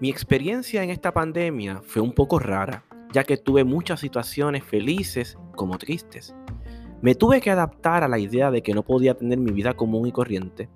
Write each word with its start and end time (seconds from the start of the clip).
Mi 0.00 0.10
experiencia 0.10 0.82
en 0.82 0.90
esta 0.90 1.14
pandemia 1.14 1.80
fue 1.82 2.02
un 2.02 2.12
poco 2.12 2.38
rara, 2.38 2.84
ya 3.12 3.24
que 3.24 3.38
tuve 3.38 3.64
muchas 3.64 4.00
situaciones 4.00 4.62
felices 4.62 5.38
como 5.56 5.78
tristes. 5.78 6.34
Me 7.00 7.14
tuve 7.14 7.40
que 7.40 7.50
adaptar 7.50 8.02
a 8.02 8.08
la 8.08 8.18
idea 8.18 8.50
de 8.50 8.62
que 8.62 8.74
no 8.74 8.82
podía 8.82 9.14
tener 9.14 9.38
mi 9.38 9.52
vida 9.52 9.72
común 9.72 10.06
y 10.06 10.12
corriente. 10.12 10.68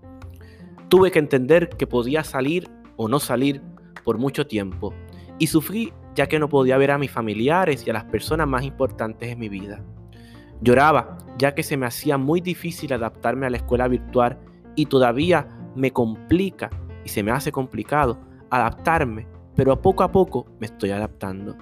Tuve 0.88 1.10
que 1.10 1.18
entender 1.18 1.68
que 1.68 1.86
podía 1.86 2.24
salir 2.24 2.70
o 2.96 3.08
no 3.08 3.18
salir 3.18 3.60
por 4.04 4.16
mucho 4.16 4.46
tiempo 4.46 4.94
y 5.38 5.48
sufrí 5.48 5.92
ya 6.14 6.26
que 6.26 6.38
no 6.38 6.48
podía 6.48 6.78
ver 6.78 6.92
a 6.92 6.98
mis 6.98 7.10
familiares 7.10 7.86
y 7.86 7.90
a 7.90 7.92
las 7.92 8.04
personas 8.04 8.48
más 8.48 8.62
importantes 8.62 9.30
en 9.30 9.38
mi 9.38 9.50
vida. 9.50 9.84
Lloraba 10.60 11.18
ya 11.38 11.54
que 11.54 11.62
se 11.62 11.76
me 11.76 11.86
hacía 11.86 12.18
muy 12.18 12.40
difícil 12.40 12.92
adaptarme 12.92 13.46
a 13.46 13.50
la 13.50 13.58
escuela 13.58 13.86
virtual 13.88 14.38
y 14.74 14.86
todavía 14.86 15.46
me 15.74 15.92
complica 15.92 16.68
y 17.04 17.08
se 17.08 17.22
me 17.22 17.30
hace 17.30 17.52
complicado 17.52 18.18
adaptarme, 18.50 19.28
pero 19.54 19.80
poco 19.80 20.02
a 20.02 20.10
poco 20.10 20.46
me 20.58 20.66
estoy 20.66 20.90
adaptando. 20.90 21.56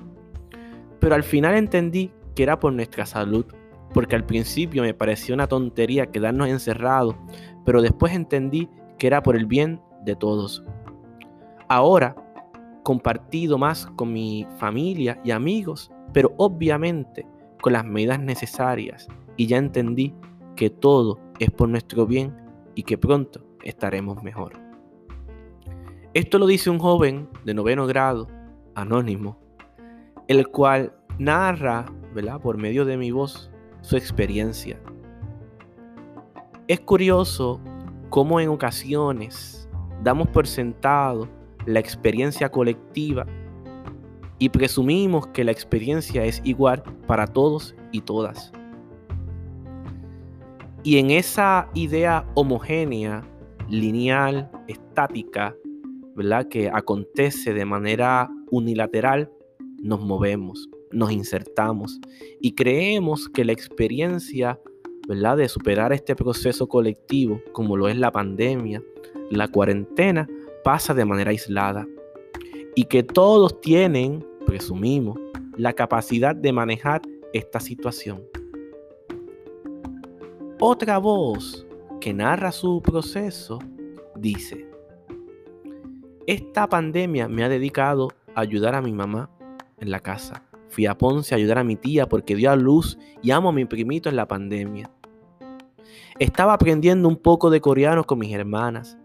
Pero 0.99 1.15
al 1.15 1.23
final 1.23 1.55
entendí 1.55 2.11
que 2.35 2.43
era 2.43 2.59
por 2.59 2.73
nuestra 2.73 3.05
salud, 3.07 3.45
porque 3.93 4.17
al 4.17 4.25
principio 4.25 4.83
me 4.83 4.95
pareció 4.95 5.35
una 5.35 5.47
tontería 5.47 6.11
quedarnos 6.11 6.49
encerrados, 6.49 7.15
pero 7.65 7.83
después 7.83 8.15
entendí 8.15 8.69
que 8.99 9.07
era 9.07 9.23
por 9.23 9.37
el 9.37 9.47
bien 9.47 9.81
de 10.05 10.17
todos. 10.17 10.65
Ahora, 11.69 12.17
compartido 12.83 13.59
más 13.59 13.87
con 13.97 14.13
mi 14.13 14.47
familia 14.59 15.21
y 15.25 15.33
amigos, 15.33 15.91
pero 16.13 16.33
obviamente 16.37 17.27
con 17.67 17.73
las 17.73 17.85
medidas 17.85 18.21
necesarias, 18.21 19.09
y 19.37 19.49
ya 19.49 19.57
entendí 19.57 20.15
que 20.55 20.71
todo 20.71 21.19
es 21.41 21.51
por 21.51 21.69
nuestro 21.69 22.07
bien 22.07 22.33
y 22.77 22.85
que 22.85 22.97
pronto 22.97 23.45
estaremos 23.65 24.23
mejor. 24.23 24.53
Esto 26.15 26.39
lo 26.39 26.47
dice 26.47 26.71
un 26.71 26.79
joven 26.79 27.29
de 27.45 27.55
noveno 27.55 27.89
grado, 27.89 28.29
anónimo, 28.77 29.41
el 30.29 30.47
cual 30.47 30.97
narra, 31.19 31.87
¿verdad? 32.15 32.41
por 32.41 32.57
medio 32.57 32.85
de 32.85 32.97
mi 32.97 33.11
voz, 33.11 33.51
su 33.81 33.97
experiencia. 33.97 34.81
Es 36.69 36.79
curioso 36.79 37.61
cómo 38.11 38.39
en 38.39 38.49
ocasiones 38.49 39.69
damos 40.05 40.29
por 40.29 40.47
sentado 40.47 41.29
la 41.65 41.81
experiencia 41.81 42.49
colectiva 42.49 43.27
y 44.39 44.49
presumimos 44.51 45.27
que 45.29 45.45
la 45.45 45.53
experiencia 45.53 46.25
es 46.25 46.41
igual 46.45 46.83
para 47.07 47.27
todos 47.27 47.75
y 47.93 48.03
todas. 48.03 48.53
Y 50.83 50.99
en 50.99 51.11
esa 51.11 51.69
idea 51.75 52.29
homogénea, 52.35 53.29
lineal, 53.69 54.51
estática, 54.69 55.55
que 56.49 56.71
acontece 56.73 57.53
de 57.53 57.65
manera 57.65 58.31
unilateral, 58.51 59.31
nos 59.83 60.01
movemos, 60.01 60.69
nos 60.91 61.13
insertamos 61.13 62.01
y 62.41 62.55
creemos 62.55 63.29
que 63.29 63.45
la 63.45 63.53
experiencia 63.53 64.59
¿verdad? 65.07 65.37
de 65.37 65.49
superar 65.49 65.93
este 65.93 66.17
proceso 66.17 66.69
colectivo, 66.69 67.43
como 67.53 67.77
lo 67.77 67.89
es 67.89 67.97
la 67.97 68.13
pandemia, 68.13 68.83
la 69.31 69.49
cuarentena, 69.49 70.27
pasa 70.65 70.95
de 70.95 71.05
manera 71.05 71.31
aislada 71.31 71.87
y 72.77 72.85
que 72.85 73.03
todos 73.03 73.61
tienen, 73.61 74.25
presumimos, 74.47 75.19
la 75.57 75.73
capacidad 75.73 76.37
de 76.37 76.53
manejar 76.53 77.01
esta 77.33 77.59
situación. 77.59 78.23
Otra 80.61 80.99
voz 80.99 81.67
que 82.01 82.13
narra 82.13 82.53
su 82.53 82.81
proceso 82.83 83.59
dice, 84.15 84.69
esta 86.27 86.69
pandemia 86.69 87.29
me 87.29 87.45
ha 87.45 87.49
dedicado 87.49 88.09
a 88.35 88.43
ayudar 88.43 88.75
a 88.75 88.83
mi 88.83 88.93
mamá 88.93 89.31
en 89.79 89.91
la 89.91 90.01
casa. 90.01 90.43
Fui 90.69 90.85
a 90.85 90.99
Ponce 90.99 91.35
a 91.35 91.39
ayudar 91.39 91.59
a 91.59 91.65
mi 91.65 91.77
tía 91.77 92.07
porque 92.07 92.37
dio 92.37 92.51
a 92.51 92.57
luz 92.57 92.99
y 93.23 93.31
amo 93.31 93.49
a 93.49 93.53
mi 93.53 93.65
primito 93.65 94.11
en 94.11 94.17
la 94.17 94.29
pandemia. 94.29 94.91
Estaba 96.19 96.53
aprendiendo 96.53 97.09
un 97.09 97.17
poco 97.17 97.49
de 97.49 97.63
coreano 97.63 98.05
con 98.05 98.19
mis 98.19 98.35
hermanas. 98.35 98.99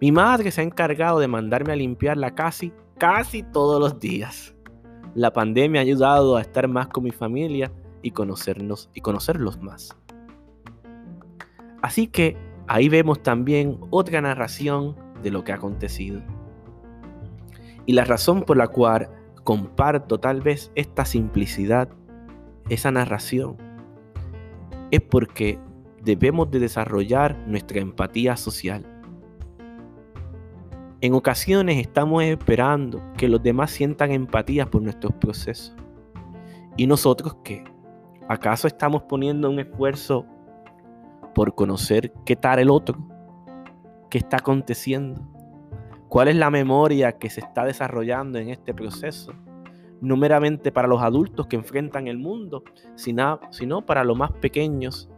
Mi 0.00 0.10
madre 0.10 0.50
se 0.50 0.60
ha 0.60 0.64
encargado 0.64 1.20
de 1.20 1.28
mandarme 1.28 1.72
a 1.72 1.76
limpiarla 1.76 2.34
casi, 2.34 2.72
casi 3.02 3.42
todos 3.42 3.80
los 3.80 3.98
días. 3.98 4.54
La 5.16 5.32
pandemia 5.32 5.80
ha 5.80 5.82
ayudado 5.82 6.36
a 6.36 6.40
estar 6.40 6.68
más 6.68 6.86
con 6.86 7.02
mi 7.02 7.10
familia 7.10 7.72
y 8.00 8.12
conocernos 8.12 8.90
y 8.94 9.00
conocerlos 9.00 9.60
más. 9.60 9.96
Así 11.82 12.06
que 12.06 12.36
ahí 12.68 12.88
vemos 12.88 13.20
también 13.20 13.80
otra 13.90 14.20
narración 14.20 14.94
de 15.20 15.32
lo 15.32 15.42
que 15.42 15.50
ha 15.50 15.56
acontecido. 15.56 16.22
Y 17.86 17.94
la 17.94 18.04
razón 18.04 18.42
por 18.42 18.56
la 18.56 18.68
cual 18.68 19.10
comparto 19.42 20.20
tal 20.20 20.40
vez 20.40 20.70
esta 20.76 21.04
simplicidad, 21.04 21.88
esa 22.68 22.92
narración, 22.92 23.56
es 24.92 25.00
porque 25.00 25.58
debemos 26.04 26.52
de 26.52 26.60
desarrollar 26.60 27.36
nuestra 27.48 27.80
empatía 27.80 28.36
social. 28.36 28.91
En 31.04 31.14
ocasiones 31.14 31.78
estamos 31.78 32.22
esperando 32.22 33.02
que 33.16 33.26
los 33.26 33.42
demás 33.42 33.72
sientan 33.72 34.12
empatía 34.12 34.66
por 34.66 34.82
nuestros 34.82 35.12
procesos. 35.14 35.74
¿Y 36.76 36.86
nosotros 36.86 37.38
qué? 37.42 37.64
¿Acaso 38.28 38.68
estamos 38.68 39.02
poniendo 39.02 39.50
un 39.50 39.58
esfuerzo 39.58 40.24
por 41.34 41.56
conocer 41.56 42.12
qué 42.24 42.36
tal 42.36 42.60
el 42.60 42.70
otro? 42.70 42.96
¿Qué 44.10 44.18
está 44.18 44.36
aconteciendo? 44.36 45.20
¿Cuál 46.08 46.28
es 46.28 46.36
la 46.36 46.50
memoria 46.50 47.18
que 47.18 47.30
se 47.30 47.40
está 47.40 47.64
desarrollando 47.64 48.38
en 48.38 48.50
este 48.50 48.72
proceso? 48.72 49.32
No 50.00 50.16
meramente 50.16 50.70
para 50.70 50.86
los 50.86 51.02
adultos 51.02 51.48
que 51.48 51.56
enfrentan 51.56 52.06
el 52.06 52.18
mundo, 52.18 52.62
sino, 52.94 53.40
para 53.84 54.04
los 54.04 54.16
más 54.16 54.30
pequeños 54.30 55.10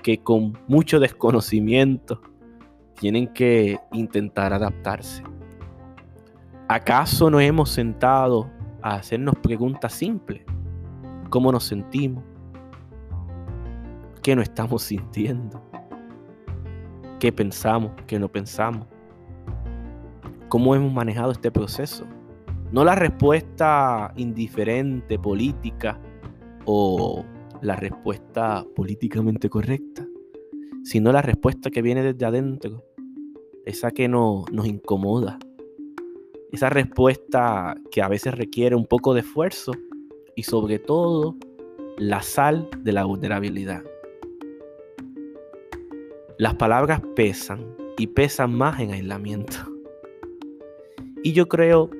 que 0.00 0.18
con 0.18 0.56
mucho 0.68 1.00
desconocimiento 1.00 2.22
tienen 2.98 3.28
que 3.28 3.78
intentar 3.92 4.52
adaptarse. 4.52 5.22
¿Acaso 6.68 7.30
nos 7.30 7.42
hemos 7.42 7.70
sentado 7.70 8.50
a 8.82 8.96
hacernos 8.96 9.34
preguntas 9.36 9.92
simples? 9.92 10.42
¿Cómo 11.30 11.52
nos 11.52 11.64
sentimos? 11.64 12.24
¿Qué 14.22 14.34
no 14.34 14.42
estamos 14.42 14.82
sintiendo? 14.82 15.62
qué 17.24 17.32
pensamos, 17.32 17.92
qué 18.06 18.18
no 18.18 18.28
pensamos, 18.30 18.86
cómo 20.50 20.74
hemos 20.74 20.92
manejado 20.92 21.32
este 21.32 21.50
proceso. 21.50 22.04
No 22.70 22.84
la 22.84 22.94
respuesta 22.94 24.12
indiferente, 24.16 25.18
política 25.18 25.98
o 26.66 27.24
la 27.62 27.76
respuesta 27.76 28.62
políticamente 28.76 29.48
correcta, 29.48 30.03
sino 30.84 31.12
la 31.12 31.22
respuesta 31.22 31.70
que 31.70 31.82
viene 31.82 32.02
desde 32.02 32.26
adentro, 32.26 32.84
esa 33.64 33.90
que 33.90 34.06
no, 34.06 34.44
nos 34.52 34.66
incomoda, 34.66 35.38
esa 36.52 36.68
respuesta 36.68 37.74
que 37.90 38.02
a 38.02 38.08
veces 38.08 38.34
requiere 38.34 38.76
un 38.76 38.86
poco 38.86 39.14
de 39.14 39.20
esfuerzo 39.20 39.72
y 40.36 40.42
sobre 40.42 40.78
todo 40.78 41.36
la 41.96 42.22
sal 42.22 42.68
de 42.80 42.92
la 42.92 43.04
vulnerabilidad. 43.04 43.82
Las 46.36 46.54
palabras 46.54 47.00
pesan 47.16 47.64
y 47.96 48.08
pesan 48.08 48.52
más 48.52 48.78
en 48.78 48.90
aislamiento. 48.90 49.56
Y 51.22 51.32
yo 51.32 51.48
creo 51.48 51.90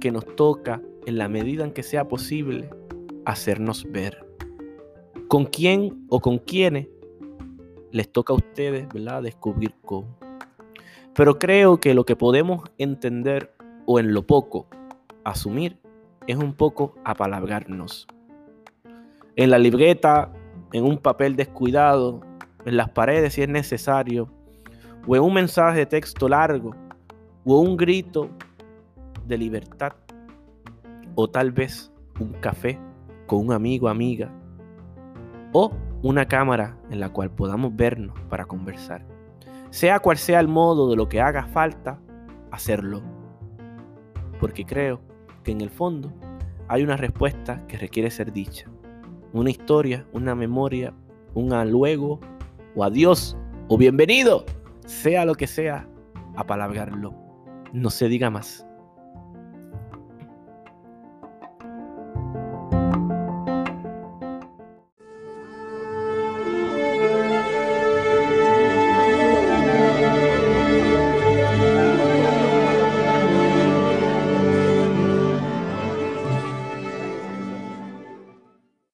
que 0.00 0.10
nos 0.10 0.24
toca, 0.36 0.80
en 1.04 1.18
la 1.18 1.28
medida 1.28 1.64
en 1.64 1.72
que 1.72 1.82
sea 1.82 2.08
posible, 2.08 2.70
hacernos 3.24 3.84
ver. 3.90 4.24
¿Con 5.28 5.44
quién 5.46 6.06
o 6.08 6.20
con 6.20 6.38
quiénes 6.38 6.88
les 7.92 8.10
toca 8.10 8.32
a 8.32 8.36
ustedes, 8.36 8.88
¿verdad? 8.88 9.22
Descubrir 9.22 9.74
cómo. 9.84 10.08
Pero 11.14 11.38
creo 11.38 11.78
que 11.78 11.94
lo 11.94 12.04
que 12.04 12.16
podemos 12.16 12.64
entender 12.78 13.54
o 13.86 14.00
en 14.00 14.14
lo 14.14 14.26
poco 14.26 14.66
asumir 15.24 15.78
es 16.26 16.36
un 16.36 16.54
poco 16.54 16.94
apalabrarnos. 17.04 18.06
En 19.36 19.50
la 19.50 19.58
libreta, 19.58 20.32
en 20.72 20.84
un 20.84 20.98
papel 20.98 21.36
descuidado, 21.36 22.20
en 22.64 22.76
las 22.76 22.90
paredes 22.90 23.34
si 23.34 23.42
es 23.42 23.48
necesario, 23.48 24.28
o 25.06 25.16
en 25.16 25.22
un 25.22 25.34
mensaje 25.34 25.80
de 25.80 25.86
texto 25.86 26.28
largo, 26.28 26.74
o 27.44 27.60
un 27.60 27.76
grito 27.76 28.30
de 29.26 29.36
libertad, 29.36 29.92
o 31.14 31.28
tal 31.28 31.52
vez 31.52 31.92
un 32.20 32.32
café 32.34 32.78
con 33.26 33.46
un 33.46 33.52
amigo, 33.52 33.88
amiga, 33.88 34.30
o 35.52 35.72
una 36.02 36.26
cámara 36.26 36.76
en 36.90 37.00
la 37.00 37.10
cual 37.10 37.30
podamos 37.30 37.74
vernos 37.76 38.18
para 38.28 38.44
conversar. 38.44 39.06
Sea 39.70 40.00
cual 40.00 40.18
sea 40.18 40.40
el 40.40 40.48
modo 40.48 40.90
de 40.90 40.96
lo 40.96 41.08
que 41.08 41.20
haga 41.20 41.46
falta, 41.46 41.98
hacerlo. 42.50 43.02
Porque 44.40 44.66
creo 44.66 45.00
que 45.44 45.52
en 45.52 45.60
el 45.60 45.70
fondo 45.70 46.12
hay 46.68 46.82
una 46.82 46.96
respuesta 46.96 47.66
que 47.66 47.78
requiere 47.78 48.10
ser 48.10 48.32
dicha. 48.32 48.68
una 49.32 49.50
historia, 49.50 50.06
una 50.12 50.34
memoria, 50.34 50.92
un 51.32 51.48
luego 51.70 52.20
o 52.74 52.84
adiós 52.84 53.36
o 53.68 53.78
bienvenido, 53.78 54.44
sea 54.84 55.24
lo 55.24 55.34
que 55.34 55.46
sea, 55.46 55.88
a 56.36 56.44
palabrarlo. 56.44 57.14
No 57.72 57.88
se 57.88 58.08
diga 58.08 58.28
más. 58.28 58.66